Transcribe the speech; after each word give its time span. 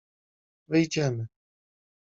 —Wyjdziemy. 0.69 1.25